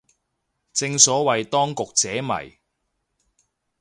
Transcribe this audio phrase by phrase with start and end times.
[0.73, 2.57] 正所謂當局者迷